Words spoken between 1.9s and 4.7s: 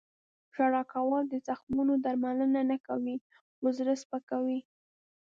درملنه نه کوي، خو زړه سپکوي.